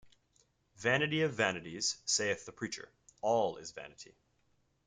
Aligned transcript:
Vanity 0.77 1.21
of 1.21 1.35
vanities, 1.35 1.97
saith 2.05 2.47
the 2.47 2.51
preacher; 2.51 2.89
all 3.21 3.57
is 3.57 3.69
vanity. 3.69 4.15